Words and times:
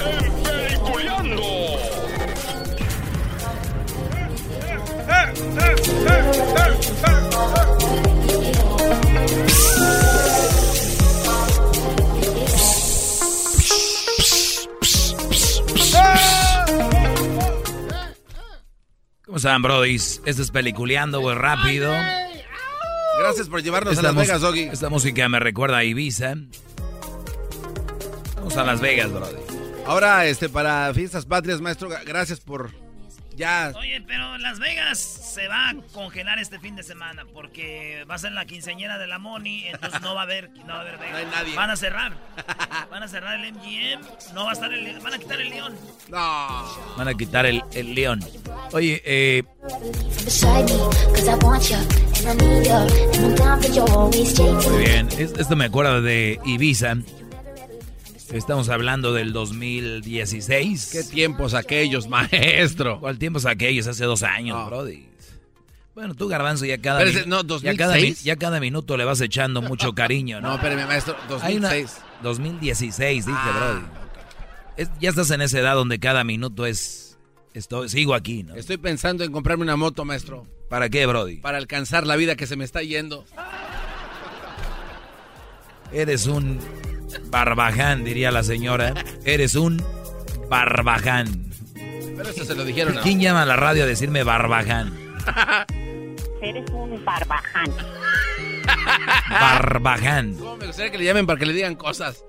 Doggy, 0.00 0.24
en 0.24 0.42
Peliculeando. 0.42 1.42
¿Cómo 19.26 19.36
están, 19.36 19.62
brodis? 19.62 20.20
Esto 20.24 20.42
es 20.42 20.50
Peliculeando, 20.50 21.20
güey, 21.20 21.36
rápido. 21.36 21.92
Gracias 23.18 23.48
por 23.48 23.62
llevarnos 23.62 23.92
Esta 23.92 24.08
a 24.08 24.12
Las 24.12 24.26
Vegas, 24.26 24.40
Doggy. 24.40 24.62
Esta 24.62 24.88
música 24.88 25.28
me 25.28 25.38
recuerda 25.38 25.76
a 25.78 25.84
Ibiza. 25.84 26.34
Vamos 28.36 28.56
a 28.56 28.64
Las 28.64 28.80
Vegas, 28.80 29.12
brody. 29.12 29.39
Ahora, 29.86 30.26
este, 30.26 30.48
para 30.48 30.92
fiestas 30.94 31.26
patrias, 31.26 31.60
maestro, 31.60 31.88
gracias 32.06 32.38
por 32.40 32.70
ya. 33.36 33.72
Oye, 33.76 34.02
pero 34.06 34.36
Las 34.38 34.58
Vegas 34.58 34.98
se 34.98 35.48
va 35.48 35.70
a 35.70 35.74
congelar 35.94 36.38
este 36.38 36.58
fin 36.60 36.76
de 36.76 36.82
semana 36.82 37.24
porque 37.32 38.04
va 38.08 38.16
a 38.16 38.18
ser 38.18 38.32
la 38.32 38.44
quinceañera 38.44 38.98
de 38.98 39.06
la 39.06 39.18
Moni, 39.18 39.66
entonces 39.66 40.00
no 40.02 40.14
va 40.14 40.20
a 40.20 40.24
haber, 40.24 40.50
no 40.50 40.66
va 40.66 40.74
a 40.76 40.80
haber 40.82 40.98
Vegas. 40.98 41.10
No 41.12 41.16
hay 41.18 41.26
nadie. 41.26 41.56
Van 41.56 41.70
a 41.70 41.76
cerrar. 41.76 42.12
Van 42.90 43.02
a 43.02 43.08
cerrar 43.08 43.42
el 43.42 43.52
MGM, 43.54 44.34
no 44.34 44.44
va 44.44 44.50
a 44.50 44.52
estar 44.52 44.72
el 44.72 45.00
van 45.00 45.14
a 45.14 45.18
quitar 45.18 45.40
el 45.40 45.48
León. 45.50 45.74
No. 46.08 46.96
Van 46.96 47.08
a 47.08 47.14
quitar 47.14 47.46
el, 47.46 47.62
el 47.72 47.94
león. 47.94 48.20
Oye, 48.72 49.00
eh, 49.04 49.42
muy 54.68 54.84
bien. 54.84 55.08
Es- 55.18 55.32
Esto 55.38 55.56
me 55.56 55.64
acuerda 55.64 56.00
de 56.00 56.38
Ibiza. 56.44 56.96
Estamos 58.32 58.68
hablando 58.68 59.12
del 59.12 59.32
2016. 59.32 60.90
Qué 60.92 61.02
tiempos 61.04 61.54
aquellos, 61.54 62.06
maestro. 62.08 63.00
¿Cuál 63.00 63.18
tiempos 63.18 63.44
aquellos? 63.46 63.86
Hace 63.88 64.04
dos 64.04 64.22
años, 64.22 64.56
No. 64.56 64.66
brody. 64.66 65.06
Bueno, 65.94 66.14
tú, 66.14 66.28
Garbanzo, 66.28 66.64
ya 66.64 66.78
cada, 66.78 66.98
Pero 67.00 67.10
ese- 67.10 67.18
ya, 67.20 67.74
cada 67.76 67.94
2006. 67.94 68.22
ya 68.22 68.36
cada 68.36 68.60
minuto 68.60 68.96
le 68.96 69.04
vas 69.04 69.20
echando 69.20 69.60
mucho 69.60 69.92
cariño, 69.94 70.40
¿no? 70.40 70.48
No, 70.50 70.54
espérame, 70.54 70.86
maestro, 70.86 71.16
Hay 71.42 71.56
una- 71.56 71.68
2006. 71.70 72.00
2016, 72.22 73.26
dije, 73.26 73.38
Ah, 73.40 73.56
brody. 73.56 73.86
Es- 74.76 74.90
ya 75.00 75.10
estás 75.10 75.30
en 75.32 75.40
esa 75.42 75.58
edad 75.58 75.74
donde 75.74 75.98
cada 75.98 76.22
minuto 76.24 76.64
es... 76.66 77.18
Estoy, 77.52 77.88
sigo 77.88 78.14
aquí, 78.14 78.44
¿no? 78.44 78.54
Estoy 78.54 78.76
pensando 78.76 79.24
en 79.24 79.32
comprarme 79.32 79.64
una 79.64 79.74
moto, 79.74 80.04
maestro, 80.04 80.46
¿Para 80.68 80.88
qué, 80.88 81.04
brody? 81.06 81.38
para 81.38 81.58
alcanzar 81.58 82.06
la 82.06 82.14
vida 82.14 82.36
que 82.36 82.46
se 82.46 82.54
me 82.56 82.64
está 82.64 82.80
yendo. 82.84 83.24
Eres 85.92 86.26
un 86.26 86.58
barbaján, 87.30 88.04
diría 88.04 88.30
la 88.30 88.42
señora. 88.42 88.94
Eres 89.24 89.54
un 89.54 89.82
barbaján. 90.48 91.50
Pero 92.16 92.28
eso 92.28 92.44
se 92.44 92.54
lo 92.54 92.64
dijeron 92.64 92.98
a... 92.98 93.00
¿Quién 93.02 93.20
llama 93.20 93.42
a 93.42 93.46
la 93.46 93.56
radio 93.56 93.84
a 93.84 93.86
decirme 93.86 94.22
barbaján? 94.22 94.92
Eres 96.42 96.70
un 96.70 97.04
barbaján. 97.04 97.74
Barbaján. 99.30 100.34
¿Cómo 100.34 100.56
me 100.56 100.66
gustaría 100.66 100.92
que 100.92 100.98
le 100.98 101.04
llamen 101.04 101.26
para 101.26 101.38
que 101.38 101.46
le 101.46 101.52
digan 101.52 101.74
cosas? 101.74 102.24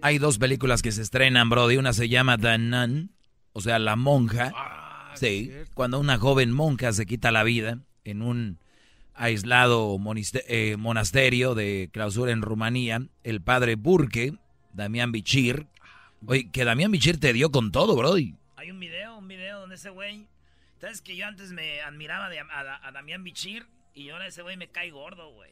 Hay 0.00 0.18
dos 0.18 0.38
películas 0.38 0.82
que 0.82 0.92
se 0.92 1.02
estrenan, 1.02 1.50
Brody. 1.50 1.76
Una 1.76 1.92
se 1.92 2.08
llama 2.08 2.38
The 2.38 2.58
Nun, 2.58 3.12
o 3.52 3.60
sea, 3.60 3.78
La 3.78 3.96
Monja. 3.96 4.52
Sí, 5.14 5.52
cuando 5.74 5.98
una 5.98 6.16
joven 6.16 6.52
monja 6.52 6.92
se 6.92 7.04
quita 7.04 7.32
la 7.32 7.42
vida 7.42 7.80
en 8.04 8.22
un 8.22 8.60
aislado 9.18 9.98
eh, 10.48 10.76
monasterio 10.78 11.54
de 11.54 11.90
clausura 11.92 12.32
en 12.32 12.42
Rumanía, 12.42 13.02
el 13.24 13.42
padre 13.42 13.74
Burke, 13.74 14.34
Damián 14.72 15.12
Bichir. 15.12 15.66
Oye, 16.26 16.50
que 16.50 16.64
Damián 16.64 16.90
Bichir 16.90 17.20
te 17.20 17.32
dio 17.32 17.50
con 17.50 17.72
todo, 17.72 17.96
Brody. 17.96 18.34
Hay 18.56 18.70
un 18.70 18.80
video, 18.80 19.18
un 19.18 19.28
video 19.28 19.60
donde 19.60 19.74
ese 19.74 19.90
güey, 19.90 20.26
sabes 20.80 21.02
que 21.02 21.16
yo 21.16 21.26
antes 21.26 21.52
me 21.52 21.80
admiraba 21.82 22.28
de, 22.28 22.40
a, 22.40 22.86
a 22.86 22.92
Damián 22.92 23.24
Bichir 23.24 23.66
y 23.94 24.10
ahora 24.10 24.26
ese 24.26 24.42
güey 24.42 24.56
me 24.56 24.68
cae 24.68 24.90
gordo, 24.90 25.32
güey. 25.32 25.50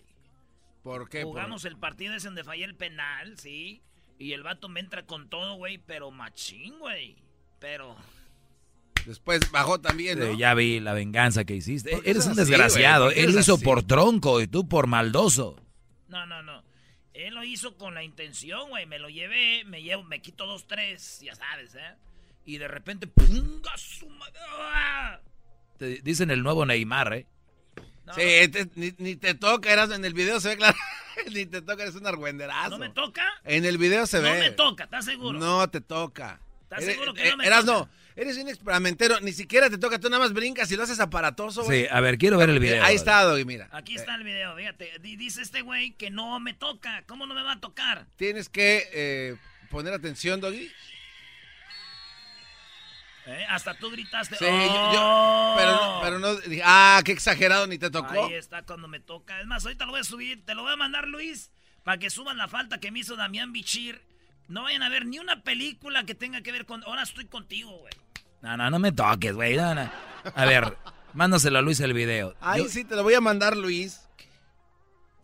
¿Por 0.82 1.08
qué? 1.08 1.24
Jugamos 1.24 1.64
el 1.64 1.76
partido 1.76 2.14
ese 2.14 2.28
donde 2.28 2.44
fallé 2.44 2.64
el 2.64 2.76
penal, 2.76 3.36
sí. 3.38 3.82
Y 4.18 4.32
el 4.32 4.44
vato 4.44 4.68
me 4.68 4.80
entra 4.80 5.04
con 5.04 5.28
todo, 5.28 5.56
güey, 5.56 5.78
pero 5.78 6.12
machín, 6.12 6.78
güey. 6.78 7.16
Pero 7.58 7.96
Después 9.06 9.50
bajó 9.52 9.80
también, 9.80 10.18
¿no? 10.18 10.24
Eh, 10.26 10.36
ya 10.36 10.52
vi 10.54 10.80
la 10.80 10.92
venganza 10.92 11.44
que 11.44 11.54
hiciste. 11.54 11.90
¿Por 11.92 12.02
qué 12.02 12.10
Eres 12.10 12.24
es 12.24 12.26
un 12.32 12.32
así, 12.40 12.50
desgraciado. 12.50 13.10
Él 13.10 13.32
lo 13.32 13.40
hizo 13.40 13.54
así? 13.54 13.64
por 13.64 13.82
tronco 13.84 14.40
y 14.40 14.46
tú 14.48 14.68
por 14.68 14.86
maldoso. 14.88 15.56
No, 16.08 16.26
no, 16.26 16.42
no. 16.42 16.62
Él 17.14 17.34
lo 17.34 17.44
hizo 17.44 17.76
con 17.78 17.94
la 17.94 18.02
intención, 18.02 18.68
güey. 18.68 18.84
Me 18.86 18.98
lo 18.98 19.08
llevé, 19.08 19.64
me 19.64 19.82
llevo, 19.82 20.02
me 20.02 20.20
quito 20.20 20.44
dos, 20.46 20.66
tres, 20.66 21.20
ya 21.22 21.34
sabes, 21.34 21.74
¿eh? 21.74 21.94
Y 22.44 22.58
de 22.58 22.68
repente, 22.68 23.06
¡punga 23.06 23.76
su 23.78 24.08
madre! 24.10 24.38
¡Ah! 24.50 25.20
Te 25.78 26.00
dicen 26.02 26.30
el 26.30 26.42
nuevo 26.42 26.64
Neymar, 26.66 27.12
¿eh? 27.14 27.26
No, 28.04 28.14
Sí, 28.14 28.20
te- 28.48 28.68
ni, 28.76 28.92
ni 28.98 29.16
te 29.16 29.34
toca, 29.34 29.72
eras 29.72 29.90
en 29.90 30.04
el 30.04 30.14
video 30.14 30.38
se 30.40 30.50
ve 30.50 30.56
claro. 30.58 30.76
ni 31.32 31.44
te 31.46 31.60
toca, 31.62 31.82
eres 31.82 31.94
un 31.96 32.06
argüenderazo. 32.06 32.70
¿No 32.70 32.78
me 32.78 32.90
toca? 32.90 33.24
En 33.44 33.64
el 33.64 33.78
video 33.78 34.06
se 34.06 34.18
No 34.18 34.30
ve. 34.30 34.38
me 34.38 34.50
toca, 34.50 34.84
¿estás 34.84 35.04
seguro? 35.06 35.38
No 35.38 35.68
te 35.68 35.80
toca. 35.80 36.40
¿Estás 36.62 36.82
Eres- 36.82 36.94
seguro 36.94 37.14
que 37.14 37.30
no 37.30 37.36
me 37.38 37.46
eras 37.46 37.64
toca? 37.64 37.78
no. 37.78 37.88
Eres 38.16 38.38
un 38.38 38.48
experimentero, 38.48 39.20
ni 39.20 39.32
siquiera 39.32 39.68
te 39.68 39.76
toca, 39.76 39.98
tú 39.98 40.08
nada 40.08 40.22
más 40.22 40.32
brincas 40.32 40.72
y 40.72 40.76
lo 40.76 40.84
haces 40.84 41.00
aparatoso, 41.00 41.64
güey. 41.64 41.82
Sí, 41.82 41.88
a 41.90 42.00
ver, 42.00 42.16
quiero 42.16 42.38
ver 42.38 42.48
el 42.48 42.58
video. 42.58 42.82
Ahí 42.82 42.94
está, 42.96 43.22
Doggy, 43.24 43.44
mira. 43.44 43.68
Aquí 43.72 43.94
está 43.94 44.14
el 44.14 44.24
video, 44.24 44.56
fíjate. 44.56 44.98
Di- 45.00 45.16
Dice 45.16 45.42
este 45.42 45.60
güey 45.60 45.92
que 45.92 46.10
no 46.10 46.40
me 46.40 46.54
toca. 46.54 47.02
¿Cómo 47.06 47.26
no 47.26 47.34
me 47.34 47.42
va 47.42 47.52
a 47.52 47.60
tocar? 47.60 48.06
Tienes 48.16 48.48
que 48.48 48.88
eh, 48.92 49.36
poner 49.68 49.92
atención, 49.92 50.40
Doggy. 50.40 50.72
¿Eh? 53.26 53.44
Hasta 53.50 53.74
tú 53.74 53.90
gritaste. 53.90 54.36
Sí, 54.36 54.44
yo, 54.44 54.92
yo- 54.92 55.00
¡Oh! 55.02 55.54
pero, 55.58 55.70
no- 55.72 56.00
pero 56.02 56.18
no, 56.20 56.34
dije, 56.36 56.62
ah, 56.64 57.02
qué 57.04 57.12
exagerado, 57.12 57.66
ni 57.66 57.76
te 57.76 57.90
tocó. 57.90 58.26
Ahí 58.26 58.34
está 58.34 58.62
cuando 58.62 58.86
me 58.88 59.00
toca. 59.00 59.40
Es 59.40 59.46
más, 59.46 59.64
ahorita 59.64 59.84
lo 59.84 59.90
voy 59.92 60.00
a 60.00 60.04
subir. 60.04 60.44
Te 60.46 60.54
lo 60.54 60.62
voy 60.62 60.72
a 60.72 60.76
mandar, 60.76 61.08
Luis, 61.08 61.50
para 61.82 61.98
que 61.98 62.08
suban 62.08 62.38
la 62.38 62.46
falta 62.48 62.78
que 62.78 62.90
me 62.92 63.00
hizo 63.00 63.16
Damián 63.16 63.52
Bichir. 63.52 64.00
No 64.48 64.62
vayan 64.62 64.82
a 64.84 64.88
ver 64.88 65.06
ni 65.06 65.18
una 65.18 65.42
película 65.42 66.06
que 66.06 66.14
tenga 66.14 66.40
que 66.40 66.52
ver 66.52 66.66
con... 66.66 66.84
Ahora 66.84 67.02
estoy 67.02 67.26
contigo, 67.26 67.72
güey. 67.78 67.92
No, 68.42 68.56
no, 68.56 68.70
no 68.70 68.78
me 68.78 68.92
toques, 68.92 69.34
güey. 69.34 69.56
no, 69.56 69.74
no. 69.74 69.90
A 70.34 70.44
ver, 70.44 70.76
mándaselo 71.14 71.58
a 71.58 71.62
Luis 71.62 71.80
el 71.80 71.92
video. 71.94 72.34
Ahí 72.40 72.62
Yo- 72.62 72.68
sí, 72.68 72.84
te 72.84 72.96
lo 72.96 73.02
voy 73.02 73.14
a 73.14 73.20
mandar, 73.20 73.56
Luis. 73.56 74.02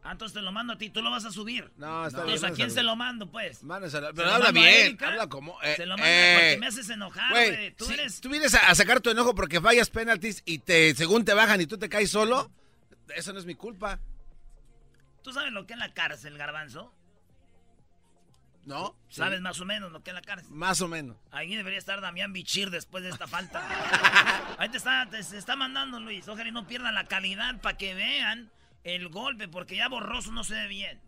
Ah, 0.05 0.11
entonces 0.13 0.35
te 0.35 0.43
lo 0.43 0.51
mando 0.51 0.73
a 0.73 0.79
ti, 0.79 0.91
tú 0.91 1.01
lo 1.01 1.13
vas 1.13 1.25
a 1.25 1.31
subir. 1.31 1.71
No, 1.77 2.05
está 2.09 2.23
Entonces, 2.23 2.41
bien. 2.41 2.53
¿a 2.53 2.57
quién 2.57 2.71
se 2.73 2.83
lo 2.83 2.97
mando, 2.97 3.31
pues? 3.31 3.63
Mándaselo. 3.63 4.09
¿Se 4.09 4.15
Pero 4.15 4.33
habla 4.33 4.51
bien, 4.51 4.99
habla 5.01 5.29
como... 5.29 5.63
eh, 5.63 5.75
Se 5.77 5.87
lo 5.87 5.97
mando 5.97 6.05
eh, 6.09 6.35
porque 6.41 6.59
me 6.59 6.67
haces 6.67 6.91
enojar, 6.91 7.31
güey, 7.31 7.49
güey. 7.51 7.71
Tú 7.77 7.85
si 7.85 7.93
eres... 7.95 8.21
tú 8.21 8.29
vienes 8.29 8.53
a, 8.55 8.69
a 8.69 8.75
sacar 8.75 9.01
tu 9.01 9.11
enojo 9.11 9.33
porque 9.37 9.61
fallas 9.61 9.91
penaltis 9.91 10.43
y 10.45 10.59
te 10.59 10.93
según 10.97 11.25
te 11.25 11.35
bajan 11.35 11.61
y 11.61 11.67
tú 11.67 11.79
te 11.79 11.89
caes 11.89 12.11
solo, 12.11 12.51
eso 13.15 13.33
no 13.33 13.39
es 13.39 13.47
mi 13.47 13.55
culpa, 13.55 14.01
¿Tú 15.23 15.33
sabes 15.33 15.53
lo 15.53 15.67
que 15.69 15.75
es 15.75 15.79
la 15.79 15.95
cárcel, 15.95 16.37
garbanzo? 16.37 16.93
¿No? 18.65 18.97
Sí, 19.09 19.17
¿Sabes 19.17 19.41
más 19.41 19.61
o 19.61 19.65
menos 19.65 19.93
lo 19.93 20.03
que 20.03 20.11
es 20.11 20.15
la 20.15 20.23
cárcel? 20.23 20.51
Más 20.51 20.81
o 20.81 20.89
menos. 20.89 21.17
Ahí 21.31 21.55
debería 21.55 21.79
estar 21.79 22.01
Damián 22.01 22.33
Bichir 22.33 22.71
después 22.71 23.05
de 23.05 23.11
esta 23.11 23.27
falta. 23.27 23.67
Ahí 24.59 24.69
te 24.69 24.77
está, 24.77 25.09
te, 25.11 25.23
se 25.23 25.39
está 25.39 25.57
mandando 25.57 26.01
Luis. 26.01 26.29
Ojalá 26.29 26.49
y 26.49 26.53
no 26.53 26.67
pierdan 26.67 26.95
la 26.95 27.05
calidad 27.05 27.61
para 27.61 27.77
que 27.77 27.95
vean 27.95 28.51
el 28.85 29.09
golpe, 29.09 29.49
porque 29.49 29.77
ya 29.77 29.89
borroso 29.89 30.33
no 30.33 30.45
se 30.45 30.55
ve 30.55 30.67
bien. 30.69 31.01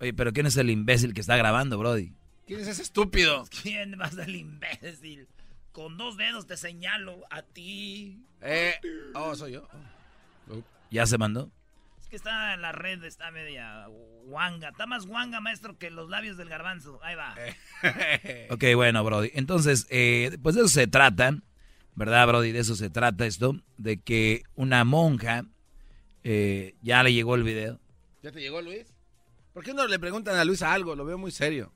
Oye, 0.00 0.12
pero 0.14 0.32
¿quién 0.32 0.46
es 0.46 0.56
el 0.56 0.70
imbécil 0.70 1.14
que 1.14 1.20
está 1.20 1.36
grabando, 1.36 1.78
Brody? 1.78 2.12
¿Quién 2.46 2.60
es 2.60 2.68
ese 2.68 2.82
estúpido? 2.82 3.44
¿Quién 3.62 3.98
va 4.00 4.06
a 4.06 4.10
ser 4.10 4.28
el 4.28 4.36
imbécil? 4.36 5.28
Con 5.72 5.96
dos 5.96 6.16
dedos 6.16 6.46
te 6.46 6.56
señalo 6.56 7.24
a 7.30 7.42
ti. 7.42 8.24
Eh, 8.40 8.74
oh, 9.14 9.34
soy 9.34 9.52
yo. 9.52 9.68
¿Ya 10.90 11.06
se 11.06 11.18
mandó? 11.18 11.50
Es 12.08 12.10
que 12.10 12.16
está 12.16 12.54
en 12.54 12.62
la 12.62 12.72
red, 12.72 13.04
está 13.04 13.30
media 13.30 13.86
guanga. 14.24 14.70
Está 14.70 14.86
más 14.86 15.04
guanga, 15.04 15.40
maestro, 15.42 15.76
que 15.76 15.90
los 15.90 16.08
labios 16.08 16.38
del 16.38 16.48
garbanzo. 16.48 16.98
Ahí 17.02 17.14
va. 17.14 17.34
Ok, 18.50 18.64
bueno, 18.76 19.04
Brody. 19.04 19.30
Entonces, 19.34 19.86
eh, 19.90 20.38
pues 20.42 20.54
de 20.54 20.62
eso 20.62 20.70
se 20.70 20.86
trata, 20.86 21.36
¿verdad, 21.96 22.26
Brody? 22.26 22.52
De 22.52 22.60
eso 22.60 22.76
se 22.76 22.88
trata 22.88 23.26
esto, 23.26 23.60
de 23.76 24.00
que 24.00 24.44
una 24.54 24.84
monja, 24.84 25.44
eh, 26.24 26.76
ya 26.80 27.02
le 27.02 27.12
llegó 27.12 27.34
el 27.34 27.42
video, 27.42 27.78
¿Ya 28.22 28.32
te 28.32 28.40
llegó 28.40 28.62
Luis? 28.62 28.86
¿Por 29.52 29.62
qué 29.62 29.74
no 29.74 29.86
le 29.86 29.98
preguntan 29.98 30.36
a 30.36 30.44
Luis 30.46 30.62
algo? 30.62 30.96
Lo 30.96 31.04
veo 31.04 31.18
muy 31.18 31.30
serio. 31.30 31.72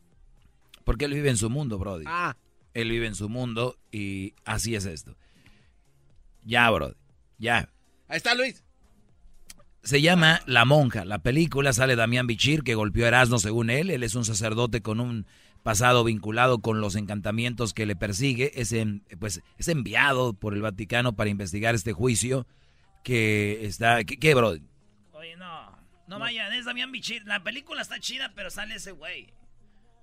porque 0.84 1.04
él 1.04 1.12
vive 1.12 1.28
en 1.28 1.36
su 1.36 1.50
mundo, 1.50 1.78
Brody. 1.78 2.04
Ah, 2.08 2.36
Él 2.72 2.90
vive 2.90 3.06
en 3.06 3.14
su 3.14 3.28
mundo 3.28 3.76
y 3.90 4.34
así 4.46 4.74
es 4.74 4.86
esto. 4.86 5.14
Ya, 6.42 6.70
Brody, 6.70 6.94
ya. 7.36 7.68
ahí 8.08 8.16
está 8.16 8.34
Luis. 8.34 8.64
Se 9.82 10.00
llama 10.00 10.40
La 10.46 10.64
Monja. 10.64 11.04
La 11.04 11.18
película 11.18 11.72
sale 11.72 11.96
Damián 11.96 12.26
Bichir, 12.26 12.62
que 12.62 12.74
golpeó 12.76 13.04
a 13.04 13.08
Erasmo 13.08 13.38
según 13.38 13.68
él. 13.68 13.90
Él 13.90 14.02
es 14.04 14.14
un 14.14 14.24
sacerdote 14.24 14.80
con 14.80 15.00
un 15.00 15.26
pasado 15.64 16.04
vinculado 16.04 16.60
con 16.60 16.80
los 16.80 16.94
encantamientos 16.94 17.74
que 17.74 17.86
le 17.86 17.96
persigue. 17.96 18.52
Es, 18.60 18.72
en- 18.72 19.04
pues, 19.18 19.42
es 19.58 19.68
enviado 19.68 20.34
por 20.34 20.54
el 20.54 20.62
Vaticano 20.62 21.14
para 21.16 21.30
investigar 21.30 21.74
este 21.74 21.92
juicio 21.92 22.46
que 23.02 23.64
está... 23.66 24.04
¿Qué, 24.04 24.18
qué, 24.18 24.34
bro? 24.34 24.50
Oye, 25.12 25.36
no. 25.36 25.72
No 26.06 26.18
vayan, 26.20 26.52
es 26.52 26.64
Damián 26.64 26.92
Bichir. 26.92 27.24
La 27.26 27.42
película 27.42 27.82
está 27.82 27.98
chida, 27.98 28.32
pero 28.36 28.50
sale 28.50 28.76
ese 28.76 28.92
güey. 28.92 29.32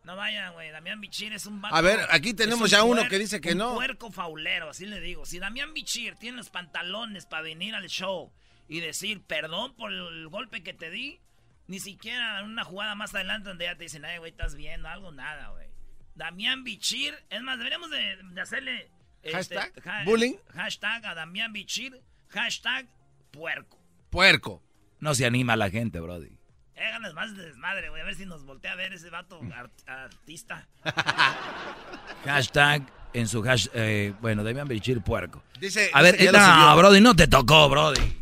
No 0.04 0.18
vayan, 0.18 0.54
güey. 0.54 0.72
Damián 0.72 1.00
Bichir 1.00 1.32
es 1.32 1.46
un 1.46 1.62
vato- 1.62 1.76
A 1.76 1.80
ver, 1.82 2.00
aquí 2.12 2.34
tenemos 2.34 2.64
un 2.64 2.68
ya 2.68 2.84
uno 2.84 3.08
que 3.08 3.18
dice 3.20 3.40
que 3.40 3.54
un 3.54 3.60
no. 3.60 3.76
puerco 3.76 4.12
faulero, 4.12 4.70
así 4.72 4.86
le 4.86 5.00
digo. 5.00 5.26
Si 5.26 5.40
Damián 5.40 5.74
Bichir 5.74 6.16
tiene 6.16 6.36
los 6.38 6.50
pantalones 6.50 7.26
para 7.26 7.44
venir 7.44 7.76
al 7.76 7.88
show 7.88 8.34
y 8.70 8.80
decir 8.80 9.22
perdón 9.24 9.76
por 9.76 9.92
el 9.92 10.28
golpe 10.30 10.64
que 10.64 10.74
te 10.74 10.90
di, 10.90 11.20
ni 11.68 11.80
siquiera 11.82 12.40
en 12.40 12.46
una 12.46 12.64
jugada 12.64 12.96
más 12.96 13.14
adelante 13.14 13.50
donde 13.50 13.66
ya 13.66 13.76
te 13.76 13.84
dicen, 13.84 14.06
ay, 14.06 14.18
güey, 14.20 14.32
estás 14.32 14.56
viendo 14.56 14.88
algo, 14.88 15.12
nada, 15.12 15.50
güey. 15.50 15.68
Damián 16.16 16.64
Bichir, 16.64 17.14
es 17.30 17.42
más, 17.42 17.58
deberíamos 17.58 17.90
de, 17.92 18.18
de 18.24 18.42
hacerle... 18.42 18.90
este, 19.24 19.56
Hashtag, 19.56 19.88
ha- 19.88 20.04
bullying. 20.06 20.36
Hashtag 20.54 21.06
a 21.06 21.16
Damián 21.16 21.52
Bichir, 21.52 22.00
hashtag 22.30 22.88
puerco. 23.32 23.78
Puerco. 24.10 24.64
No 25.00 25.14
se 25.16 25.26
anima 25.26 25.56
la 25.56 25.70
gente, 25.70 26.00
Brody. 26.00 26.38
Háganles 26.76 27.14
más 27.14 27.36
de 27.36 27.46
desmadre, 27.46 27.90
güey. 27.90 28.02
A 28.02 28.06
ver 28.06 28.16
si 28.16 28.26
nos 28.26 28.44
voltea 28.46 28.72
a 28.72 28.76
ver 28.76 28.94
ese 28.94 29.10
vato 29.10 29.40
art- 29.54 29.88
artista. 29.88 30.68
Hashtag 32.26 32.84
en 33.14 33.28
su 33.28 33.42
hashtag... 33.42 33.72
eh, 33.76 34.14
bueno, 34.22 34.44
Damián 34.44 34.68
Bichir, 34.68 35.02
puerco. 35.02 35.44
Dice, 35.60 35.90
A 35.94 36.02
ver, 36.02 36.18
dice, 36.18 36.32
lo 36.32 36.40
no. 36.40 36.78
Brody, 36.78 37.02
no 37.02 37.16
te 37.16 37.28
tocó, 37.28 37.70
Brody. 37.70 38.18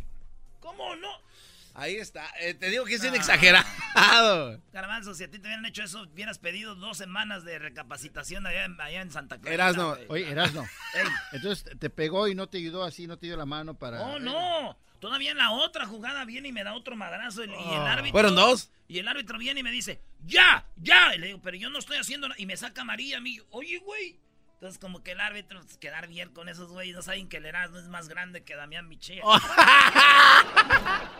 Ahí 1.78 1.96
está. 1.96 2.28
Eh, 2.40 2.54
te 2.54 2.70
digo 2.70 2.84
que 2.84 2.94
es 2.94 3.00
bien 3.02 3.14
Ah. 3.14 3.16
exagerado. 3.16 4.60
Garbanzo, 4.72 5.14
si 5.14 5.24
a 5.24 5.30
ti 5.30 5.38
te 5.38 5.46
hubieran 5.46 5.64
hecho 5.64 5.82
eso, 5.84 6.02
hubieras 6.02 6.38
pedido 6.38 6.74
dos 6.74 6.98
semanas 6.98 7.44
de 7.44 7.58
recapacitación 7.58 8.46
allá, 8.46 8.64
en- 8.64 8.80
allá 8.80 9.00
en 9.00 9.10
Santa 9.12 9.38
Clara. 9.38 9.54
Erasno. 9.54 9.96
Oye, 10.08 10.28
Erasno. 10.30 10.62
Ey. 10.94 11.06
Entonces 11.32 11.78
te 11.78 11.88
pegó 11.90 12.26
y 12.28 12.34
no 12.34 12.48
te 12.48 12.58
ayudó 12.58 12.82
así, 12.84 13.06
no 13.06 13.16
te 13.18 13.26
dio 13.26 13.36
la 13.36 13.46
mano 13.46 13.74
para. 13.78 14.00
Oh, 14.02 14.18
no. 14.18 14.76
Todavía 15.00 15.30
en 15.30 15.38
la 15.38 15.52
otra 15.52 15.86
jugada 15.86 16.24
viene 16.24 16.48
y 16.48 16.52
me 16.52 16.64
da 16.64 16.74
otro 16.74 16.96
madrazo. 16.96 17.44
Y, 17.44 17.48
y 17.48 17.52
el 17.52 17.86
árbitro. 17.86 18.10
¿Fueron 18.12 18.34
dos? 18.34 18.70
Y 18.88 18.98
el 18.98 19.06
árbitro 19.06 19.38
viene 19.38 19.60
y 19.60 19.62
me 19.62 19.70
dice, 19.70 20.00
¡ya! 20.26 20.66
¡ya! 20.76 21.14
Y 21.14 21.18
le 21.18 21.28
digo, 21.28 21.40
pero 21.40 21.56
yo 21.56 21.70
no 21.70 21.78
estoy 21.78 21.98
haciendo 21.98 22.28
nada. 22.28 22.40
Y 22.40 22.46
me 22.46 22.56
saca 22.56 22.80
amarilla 22.82 23.18
a 23.18 23.20
mí. 23.20 23.38
Oye, 23.50 23.78
güey. 23.78 24.18
Entonces, 24.54 24.80
como 24.80 25.04
que 25.04 25.12
el 25.12 25.20
árbitro, 25.20 25.60
pues, 25.62 25.76
quedar 25.76 26.08
bien 26.08 26.30
con 26.32 26.48
esos 26.48 26.72
güeyes. 26.72 26.96
No 26.96 27.02
saben 27.02 27.28
que 27.28 27.36
el 27.36 27.46
Erasmo 27.46 27.78
es 27.78 27.86
más 27.86 28.08
grande 28.08 28.42
que 28.42 28.56
Damián 28.56 28.88
Michel. 28.88 29.20
Oh. 29.22 29.38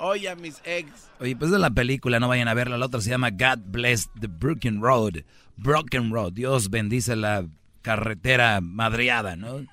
Oye, 0.00 0.28
a 0.28 0.36
mis 0.36 0.60
ex. 0.64 0.90
Oye, 1.20 1.36
pues 1.36 1.50
de 1.50 1.58
la 1.58 1.70
película, 1.70 2.18
no 2.20 2.28
vayan 2.28 2.48
a 2.48 2.54
verla. 2.54 2.78
La 2.78 2.86
otra 2.86 3.00
se 3.00 3.10
llama 3.10 3.30
God 3.30 3.58
Bless 3.66 4.08
the 4.20 4.26
Broken 4.28 4.80
Road. 4.80 5.24
Broken 5.56 6.10
Road. 6.10 6.32
Dios 6.32 6.70
bendice 6.70 7.16
la 7.16 7.46
carretera 7.82 8.60
madreada, 8.60 9.36
¿no? 9.36 9.64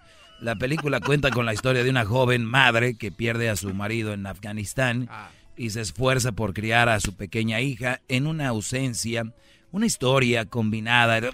La 0.42 0.56
película 0.56 1.00
cuenta 1.06 1.30
con 1.32 1.46
la 1.46 1.54
historia 1.54 1.84
de 1.84 1.90
una 1.90 2.06
joven 2.06 2.44
madre 2.46 2.96
que 2.98 3.12
pierde 3.12 3.50
a 3.50 3.56
su 3.56 3.74
marido 3.74 4.14
en 4.14 4.26
Afganistán 4.26 5.10
y 5.56 5.70
se 5.72 5.82
esfuerza 5.82 6.34
por 6.34 6.54
criar 6.54 6.90
a 6.90 7.00
su 7.00 7.16
pequeña 7.16 7.62
hija 7.62 8.02
en 8.08 8.28
una 8.28 8.50
ausencia, 8.50 9.34
una 9.72 9.86
historia 9.86 10.46
combinada. 10.46 11.22
de- 11.22 11.34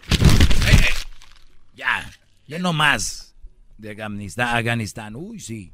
Ya, 1.75 2.09
ya 2.47 2.59
no 2.59 2.73
más 2.73 3.35
de 3.77 3.91
Afganistán. 3.91 4.55
Afganistán. 4.55 5.15
Uy, 5.15 5.39
sí. 5.39 5.71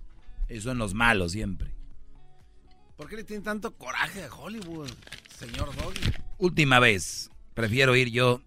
Eso 0.48 0.70
son 0.70 0.78
los 0.78 0.94
malos 0.94 1.34
siempre. 1.34 1.72
¿Por 3.00 3.08
qué 3.08 3.16
le 3.16 3.24
tienen 3.24 3.44
tanto 3.46 3.74
coraje 3.78 4.26
a 4.26 4.34
Hollywood, 4.36 4.92
señor 5.38 5.74
Doggy? 5.78 6.02
Última 6.38 6.80
vez, 6.80 7.30
prefiero 7.54 7.96
ir 7.96 8.10
yo 8.12 8.42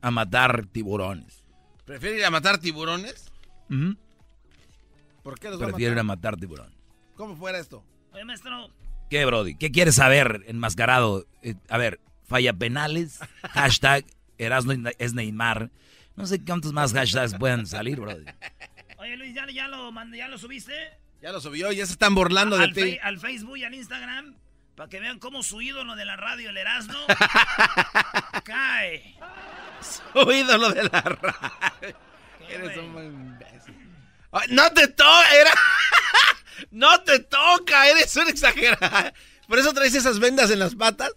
a 0.00 0.12
matar 0.12 0.66
tiburones. 0.66 1.42
¿Prefiere 1.84 2.18
ir 2.18 2.24
a 2.24 2.30
matar 2.30 2.58
tiburones? 2.58 3.32
¿Por 5.24 5.40
qué 5.40 5.50
los 5.50 5.60
va 5.60 5.64
a 5.64 5.68
Prefiero 5.70 5.94
ir 5.94 5.98
a 5.98 6.04
matar? 6.04 6.32
matar 6.34 6.36
tiburones. 6.40 6.78
¿Cómo 7.16 7.34
fuera 7.34 7.58
esto? 7.58 7.82
Oye, 8.12 8.24
maestro. 8.24 8.70
¿Qué, 9.10 9.24
Brody? 9.24 9.56
¿Qué 9.56 9.72
quieres 9.72 9.96
saber, 9.96 10.44
enmascarado? 10.46 11.26
Eh, 11.42 11.56
a 11.68 11.76
ver, 11.76 11.98
falla 12.22 12.52
penales, 12.52 13.18
hashtag 13.50 14.04
Erasmo 14.38 14.74
es 15.00 15.12
Neymar. 15.14 15.72
No 16.14 16.24
sé 16.26 16.44
cuántos 16.44 16.72
más 16.72 16.92
hashtags 16.92 17.34
puedan 17.36 17.66
salir, 17.66 17.98
Brody. 17.98 18.26
Oye, 18.98 19.16
Luis, 19.16 19.34
¿ya, 19.34 19.44
ya, 19.52 19.66
lo, 19.66 19.90
mandé- 19.90 20.18
¿ya 20.18 20.28
lo 20.28 20.38
subiste? 20.38 20.72
Ya 21.20 21.32
lo 21.32 21.40
subió, 21.40 21.72
ya 21.72 21.84
se 21.86 21.92
están 21.92 22.14
burlando 22.14 22.56
de 22.56 22.68
ti. 22.68 22.98
al 23.02 23.18
Facebook 23.18 23.56
y 23.58 23.64
al 23.64 23.74
Instagram. 23.74 24.36
Para 24.76 24.88
que 24.88 25.00
vean 25.00 25.18
cómo 25.18 25.42
su 25.42 25.60
ídolo 25.60 25.96
de 25.96 26.04
la 26.04 26.16
radio, 26.16 26.50
el 26.50 26.56
Erasmo, 26.56 26.98
cae. 28.44 29.16
Su 29.80 30.30
ídolo 30.32 30.70
de 30.70 30.84
la 30.84 31.00
radio. 31.00 31.96
¿Qué, 32.38 32.54
Eres 32.54 32.76
un 32.78 32.84
imbécil. 33.04 33.74
Ay, 34.30 34.48
no 34.50 34.70
te 34.72 34.86
toca, 34.88 35.34
era... 35.34 35.50
no 36.70 37.02
te 37.02 37.18
toca, 37.20 37.88
eres 37.88 38.14
un 38.16 38.28
exagerado. 38.28 39.12
¿Por 39.48 39.58
eso 39.58 39.72
traes 39.72 39.94
esas 39.96 40.20
vendas 40.20 40.50
en 40.50 40.60
las 40.60 40.74
patas? 40.76 41.10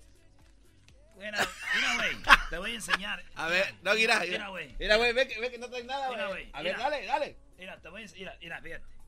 Mira, 1.20 1.48
mira, 1.76 1.96
güey. 1.98 2.18
Te 2.50 2.58
voy 2.58 2.72
a 2.72 2.76
enseñar. 2.76 3.24
A 3.36 3.46
ver, 3.48 3.76
no, 3.84 3.94
mira, 3.94 4.20
Mira, 4.22 4.48
güey. 4.48 4.76
Mira, 4.80 4.96
güey, 4.96 5.14
ve 5.14 5.28
que, 5.28 5.40
ve 5.40 5.52
que 5.52 5.60
no 5.60 5.70
traes 5.70 5.86
nada, 5.86 6.08
güey. 6.08 6.28
güey, 6.30 6.50
A 6.54 6.64
ver, 6.64 6.76
mira. 6.76 6.90
dale, 6.90 7.06
dale. 7.06 7.38
Mira, 7.60 7.80
te 7.80 7.90
voy 7.90 8.02
a 8.02 8.04
enseñar. 8.06 8.38
Mira, 8.42 8.60
mira, 8.60 8.80
fíjate. 8.80 9.01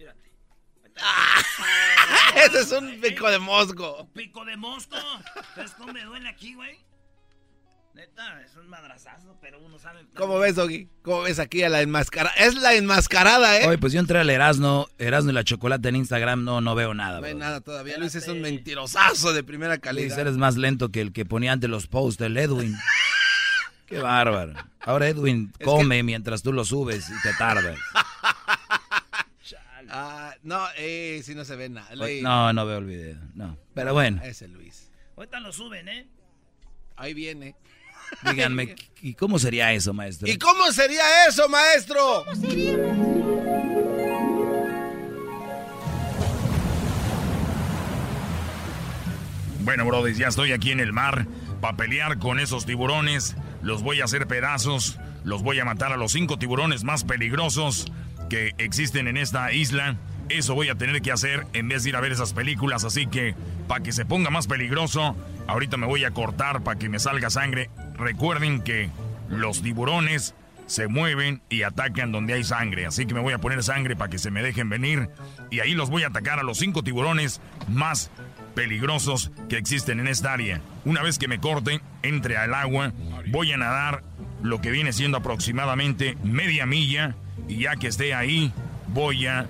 Fíjate. 0.00 0.30
Ese 2.46 2.60
es 2.60 2.72
un 2.72 3.00
pico 3.00 3.30
de 3.30 3.38
mosco. 3.38 4.08
Pico 4.14 4.44
de 4.46 4.56
mosco. 4.56 4.96
¿Sabes 5.54 5.72
cómo 5.72 5.92
me 5.92 6.02
duele 6.04 6.28
aquí, 6.28 6.54
güey? 6.54 6.78
Neta, 7.92 8.40
es 8.40 8.56
un 8.56 8.68
madrazazo, 8.68 9.36
pero 9.42 9.60
uno 9.60 9.78
sabe. 9.78 10.06
¿Cómo 10.16 10.38
ves, 10.38 10.54
Doggy? 10.54 10.88
¿Cómo 11.02 11.22
ves 11.22 11.38
aquí 11.38 11.62
a 11.64 11.68
la 11.68 11.82
enmascarada? 11.82 12.34
Es 12.36 12.54
la 12.54 12.74
enmascarada, 12.74 13.60
¿eh? 13.60 13.66
Oye, 13.66 13.76
pues 13.78 13.92
yo 13.92 14.00
entré 14.00 14.18
al 14.18 14.30
Erasmo, 14.30 14.88
Erasmo 14.96 15.32
y 15.32 15.34
la 15.34 15.44
chocolate 15.44 15.90
en 15.90 15.96
Instagram, 15.96 16.44
no, 16.44 16.60
no 16.62 16.74
veo 16.74 16.94
nada, 16.94 17.20
no 17.20 17.26
hay 17.26 17.34
nada 17.34 17.60
todavía. 17.60 17.98
Luis 17.98 18.14
es 18.14 18.26
un 18.28 18.40
mentirosazo 18.40 19.34
de 19.34 19.42
primera 19.44 19.74
Luis, 19.74 19.82
calidad. 19.82 20.18
eres 20.20 20.36
más 20.38 20.56
lento 20.56 20.90
que 20.90 21.02
el 21.02 21.12
que 21.12 21.26
ponía 21.26 21.52
ante 21.52 21.68
los 21.68 21.88
posts, 21.88 22.22
el 22.22 22.38
Edwin. 22.38 22.74
Qué 23.86 23.98
bárbaro. 23.98 24.54
Ahora 24.82 25.08
Edwin 25.08 25.52
come 25.64 26.04
mientras 26.04 26.42
tú 26.42 26.52
lo 26.52 26.64
subes 26.64 27.10
y 27.10 27.22
te 27.22 27.34
tardas. 27.34 27.76
Ah, 29.90 30.34
no, 30.42 30.64
eh, 30.76 31.20
si 31.24 31.34
no 31.34 31.44
se 31.44 31.56
ve 31.56 31.68
nada. 31.68 31.88
Oye, 32.00 32.22
No, 32.22 32.52
no 32.52 32.64
veo 32.66 32.78
el 32.78 32.84
video, 32.86 33.16
no. 33.34 33.58
Pero 33.74 33.92
bueno, 33.92 34.22
Ese 34.22 34.48
Luis. 34.48 34.90
Ahorita 35.16 35.40
lo 35.40 35.52
suben, 35.52 35.88
¿eh? 35.88 36.06
Ahí 36.96 37.12
viene. 37.14 37.56
díganme, 38.24 38.74
¿y 39.02 39.14
cómo 39.14 39.38
sería 39.38 39.72
eso, 39.72 39.92
maestro? 39.92 40.28
¿Y 40.28 40.38
cómo 40.38 40.70
sería 40.72 41.26
eso, 41.28 41.48
maestro? 41.48 42.24
Bueno, 49.60 49.84
Brody, 49.84 50.14
ya 50.14 50.28
estoy 50.28 50.52
aquí 50.52 50.70
en 50.72 50.80
el 50.80 50.92
mar 50.92 51.26
para 51.60 51.76
pelear 51.76 52.18
con 52.18 52.40
esos 52.40 52.64
tiburones. 52.64 53.36
Los 53.62 53.82
voy 53.82 54.00
a 54.00 54.04
hacer 54.04 54.26
pedazos. 54.26 54.98
Los 55.22 55.42
voy 55.42 55.58
a 55.60 55.64
matar 55.64 55.92
a 55.92 55.96
los 55.96 56.12
cinco 56.12 56.38
tiburones 56.38 56.82
más 56.82 57.04
peligrosos 57.04 57.86
que 58.30 58.54
existen 58.56 59.08
en 59.08 59.18
esta 59.18 59.52
isla. 59.52 59.96
Eso 60.30 60.54
voy 60.54 60.70
a 60.70 60.76
tener 60.76 61.02
que 61.02 61.12
hacer 61.12 61.46
en 61.52 61.68
vez 61.68 61.82
de 61.82 61.90
ir 61.90 61.96
a 61.96 62.00
ver 62.00 62.12
esas 62.12 62.32
películas. 62.32 62.84
Así 62.84 63.06
que, 63.06 63.34
para 63.68 63.82
que 63.82 63.92
se 63.92 64.06
ponga 64.06 64.30
más 64.30 64.46
peligroso, 64.46 65.16
ahorita 65.46 65.76
me 65.76 65.86
voy 65.86 66.04
a 66.04 66.12
cortar 66.12 66.62
para 66.62 66.78
que 66.78 66.88
me 66.88 66.98
salga 66.98 67.28
sangre. 67.28 67.68
Recuerden 67.98 68.62
que 68.62 68.88
los 69.28 69.60
tiburones 69.60 70.34
se 70.66 70.86
mueven 70.86 71.42
y 71.50 71.64
atacan 71.64 72.12
donde 72.12 72.34
hay 72.34 72.44
sangre. 72.44 72.86
Así 72.86 73.04
que 73.04 73.12
me 73.12 73.20
voy 73.20 73.34
a 73.34 73.38
poner 73.38 73.62
sangre 73.64 73.96
para 73.96 74.08
que 74.08 74.18
se 74.18 74.30
me 74.30 74.42
dejen 74.42 74.68
venir. 74.68 75.10
Y 75.50 75.58
ahí 75.58 75.74
los 75.74 75.90
voy 75.90 76.04
a 76.04 76.08
atacar 76.08 76.38
a 76.38 76.44
los 76.44 76.58
cinco 76.58 76.84
tiburones 76.84 77.40
más 77.68 78.10
peligrosos 78.54 79.32
que 79.48 79.58
existen 79.58 79.98
en 79.98 80.06
esta 80.06 80.32
área. 80.32 80.60
Una 80.84 81.02
vez 81.02 81.18
que 81.18 81.26
me 81.26 81.40
corte, 81.40 81.80
entre 82.02 82.36
al 82.36 82.54
agua, 82.54 82.92
voy 83.30 83.52
a 83.52 83.56
nadar 83.56 84.04
lo 84.42 84.60
que 84.60 84.70
viene 84.70 84.92
siendo 84.92 85.18
aproximadamente 85.18 86.16
media 86.22 86.66
milla 86.66 87.16
y 87.50 87.62
ya 87.62 87.74
que 87.74 87.88
esté 87.88 88.14
ahí, 88.14 88.52
voy 88.88 89.26
a 89.26 89.46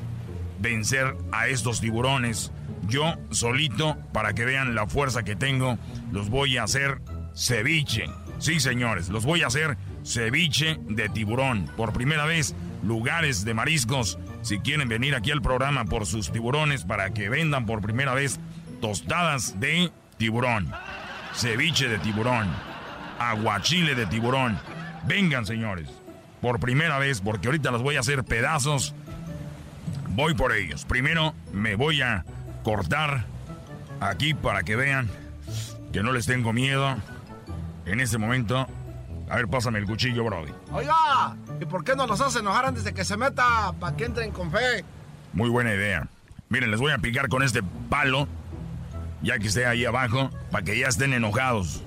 vencer 0.58 1.14
a 1.32 1.48
estos 1.48 1.80
tiburones. 1.80 2.50
Yo 2.88 3.14
solito, 3.30 3.98
para 4.12 4.32
que 4.32 4.46
vean 4.46 4.74
la 4.74 4.86
fuerza 4.86 5.22
que 5.22 5.36
tengo, 5.36 5.78
los 6.10 6.30
voy 6.30 6.56
a 6.56 6.62
hacer 6.62 7.02
ceviche. 7.34 8.06
Sí, 8.38 8.58
señores, 8.58 9.10
los 9.10 9.26
voy 9.26 9.42
a 9.42 9.48
hacer 9.48 9.76
ceviche 10.02 10.78
de 10.88 11.10
tiburón. 11.10 11.70
Por 11.76 11.92
primera 11.92 12.24
vez, 12.24 12.54
lugares 12.82 13.44
de 13.44 13.52
mariscos. 13.52 14.18
Si 14.40 14.60
quieren 14.60 14.88
venir 14.88 15.14
aquí 15.14 15.30
al 15.30 15.42
programa 15.42 15.84
por 15.84 16.06
sus 16.06 16.32
tiburones 16.32 16.84
para 16.84 17.10
que 17.10 17.28
vendan 17.28 17.66
por 17.66 17.82
primera 17.82 18.14
vez 18.14 18.40
tostadas 18.80 19.60
de 19.60 19.90
tiburón, 20.16 20.72
ceviche 21.34 21.88
de 21.88 21.98
tiburón, 21.98 22.48
aguachile 23.18 23.94
de 23.94 24.06
tiburón. 24.06 24.58
Vengan, 25.06 25.44
señores, 25.44 25.88
por 26.40 26.60
primera 26.60 26.98
vez, 26.98 27.20
porque 27.20 27.48
ahorita 27.48 27.70
los 27.70 27.82
voy 27.82 27.96
a 27.96 28.00
hacer 28.00 28.24
pedazos. 28.24 28.94
Voy 30.10 30.34
por 30.34 30.52
ellos. 30.52 30.84
Primero 30.84 31.34
me 31.52 31.76
voy 31.76 32.02
a 32.02 32.24
cortar 32.62 33.24
aquí 34.00 34.34
para 34.34 34.62
que 34.62 34.76
vean 34.76 35.08
que 35.92 36.02
no 36.02 36.12
les 36.12 36.26
tengo 36.26 36.52
miedo. 36.52 36.96
En 37.86 38.00
este 38.00 38.18
momento, 38.18 38.66
a 39.28 39.36
ver, 39.36 39.48
pásame 39.48 39.78
el 39.78 39.86
cuchillo, 39.86 40.24
Brody. 40.24 40.52
Oiga, 40.72 41.36
¿y 41.60 41.64
por 41.64 41.84
qué 41.84 41.96
no 41.96 42.06
los 42.06 42.20
hace 42.20 42.40
enojar 42.40 42.66
antes 42.66 42.84
de 42.84 42.92
que 42.92 43.04
se 43.04 43.16
meta 43.16 43.72
para 43.78 43.96
que 43.96 44.04
entren 44.04 44.30
con 44.30 44.50
fe? 44.50 44.84
Muy 45.32 45.48
buena 45.48 45.74
idea. 45.74 46.08
Miren, 46.48 46.70
les 46.70 46.80
voy 46.80 46.92
a 46.92 46.98
picar 46.98 47.28
con 47.28 47.42
este 47.42 47.62
palo 47.88 48.28
ya 49.22 49.38
que 49.38 49.48
esté 49.48 49.66
ahí 49.66 49.84
abajo, 49.84 50.30
para 50.50 50.64
que 50.64 50.78
ya 50.78 50.88
estén 50.88 51.12
enojados. 51.12 51.82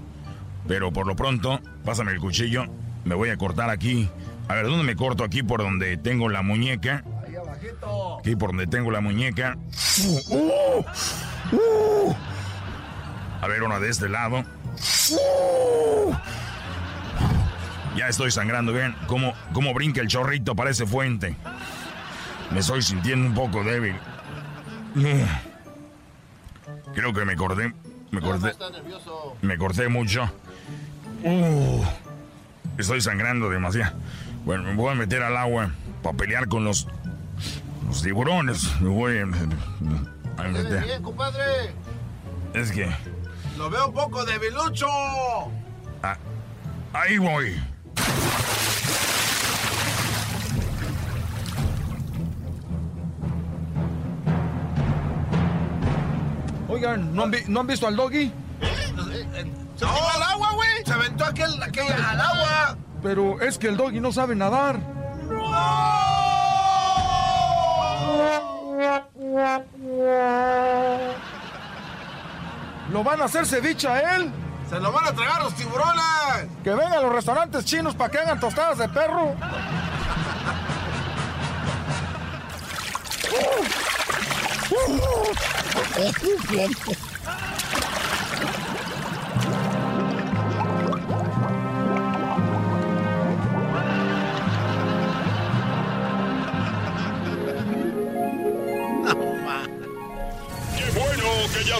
Pero 0.67 0.91
por 0.91 1.07
lo 1.07 1.15
pronto, 1.15 1.60
pásame 1.83 2.12
el 2.12 2.19
cuchillo, 2.19 2.65
me 3.05 3.15
voy 3.15 3.29
a 3.29 3.38
cortar 3.38 3.69
aquí. 3.69 4.10
A 4.48 4.56
ver, 4.56 4.66
¿dónde 4.66 4.84
me 4.84 4.96
corto? 4.96 5.24
Aquí 5.24 5.44
por 5.44 5.62
donde 5.62 5.98
tengo 5.98 6.30
la 6.30 6.42
muñeca. 6.42 7.04
Ahí 7.26 7.36
abajito. 7.36 8.20
Aquí 8.20 8.36
por 8.36 8.50
donde 8.50 8.68
tengo 8.68 8.92
la 8.92 9.02
muñeca. 9.02 9.58
Uh, 10.30 10.36
uh, 10.36 10.86
uh. 11.52 12.16
A 13.42 13.48
ver, 13.48 13.64
una 13.64 13.80
de 13.80 13.90
este 13.90 14.10
lado. 14.10 14.44
Ya 17.96 18.08
estoy 18.08 18.32
sangrando, 18.32 18.74
bien. 18.74 18.96
Cómo, 19.08 19.34
cómo 19.54 19.74
brinca 19.74 20.02
el 20.02 20.08
chorrito, 20.08 20.56
parece 20.56 20.86
fuente. 20.86 21.36
Me 22.52 22.60
estoy 22.60 22.82
sintiendo 22.82 23.28
un 23.28 23.34
poco 23.34 23.64
débil. 23.64 23.96
Creo 26.94 27.14
que 27.14 27.26
me 27.26 27.36
corté. 27.36 27.74
Me 28.12 28.22
corté. 28.22 28.54
Me 29.42 29.58
corté 29.58 29.90
mucho. 29.90 30.30
Uh, 31.24 31.84
estoy 32.78 33.02
sangrando 33.02 33.50
demasiado. 33.50 33.96
Bueno, 34.46 34.64
me 34.64 34.76
voy 34.76 34.92
a 34.92 34.96
meter 34.96 35.24
al 35.24 35.38
agua 35.38 35.72
para 36.02 36.18
pelear 36.18 36.48
con 36.48 36.64
los, 36.66 36.88
los 37.88 38.02
tiburones. 38.02 38.80
Me 38.82 38.90
voy 38.90 39.20
a, 39.20 39.26
meter. 39.26 40.84
bien, 40.84 41.02
compadre. 41.02 41.44
Es 42.54 42.72
que. 42.72 42.90
Lo 43.58 43.70
veo 43.70 43.88
un 43.88 43.94
poco 43.94 44.26
debilucho. 44.26 44.88
Ah, 46.02 46.18
ahí 46.94 47.18
voy. 47.18 47.56
Oigan, 56.68 57.14
¿no 57.14 57.24
han, 57.24 57.32
vi- 57.32 57.44
¿no 57.48 57.60
han 57.62 57.68
visto 57.68 57.88
al 57.88 57.96
doggy? 57.96 58.32
Se 59.76 59.86
tiró 59.86 60.10
al 60.16 60.24
agua, 60.24 60.52
güey. 60.54 60.70
Se 60.86 60.94
aventó 60.94 61.26
aquel, 61.26 61.62
aquel 61.62 61.92
al 61.92 62.22
agua. 62.22 62.78
Pero 63.03 63.41
es 63.41 63.57
que 63.57 63.67
el 63.67 63.75
doggy 63.75 64.00
no 64.00 64.13
sabe 64.13 64.33
nadar. 64.33 64.79
¿Lo 72.91 73.03
van 73.03 73.22
a 73.22 73.25
hacer 73.25 73.45
ceviche 73.45 73.88
a 73.88 74.15
él? 74.15 74.31
Se 74.69 74.79
lo 74.79 74.91
van 74.91 75.05
a 75.07 75.12
tragar 75.12 75.43
los 75.43 75.53
tiburones. 75.55 76.03
Que 76.63 76.69
vengan 76.72 76.93
a 76.93 77.01
los 77.01 77.12
restaurantes 77.12 77.65
chinos 77.65 77.93
para 77.93 78.10
que 78.10 78.19
hagan 78.19 78.39
tostadas 78.39 78.77
de 78.77 78.88
perro. 78.89 79.36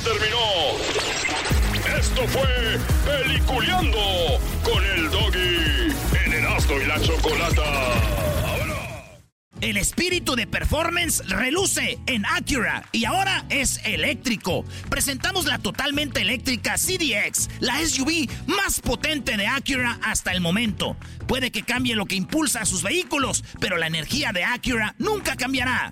terminó! 0.02 0.38
Esto 2.00 2.28
fue 2.28 2.80
Peliculeando 3.06 4.40
con 4.64 4.84
el 4.84 5.10
Doggy 5.10 5.94
en 6.26 6.82
y 6.82 6.86
la 6.86 7.00
Chocolata. 7.02 8.24
El 9.64 9.78
espíritu 9.78 10.36
de 10.36 10.46
performance 10.46 11.24
reluce 11.30 11.98
en 12.06 12.26
Acura 12.26 12.84
y 12.92 13.06
ahora 13.06 13.46
es 13.50 13.80
eléctrico. 13.86 14.66
Presentamos 14.90 15.46
la 15.46 15.58
totalmente 15.58 16.20
eléctrica 16.20 16.76
CDX, 16.76 17.50
la 17.62 17.80
SUV 17.80 18.30
más 18.46 18.82
potente 18.82 19.38
de 19.38 19.48
Acura 19.48 20.00
hasta 20.04 20.34
el 20.34 20.42
momento. 20.42 20.98
Puede 21.28 21.50
que 21.52 21.64
cambie 21.64 21.96
lo 21.96 22.08
que 22.08 22.16
impulsa 22.16 22.60
a 22.60 22.66
sus 22.66 22.84
vehículos, 22.84 23.46
pero 23.62 23.78
la 23.78 23.88
energía 23.88 24.34
de 24.34 24.44
Acura 24.44 24.96
nunca 24.98 25.38
cambiará. 25.38 25.92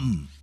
come. 0.00 0.39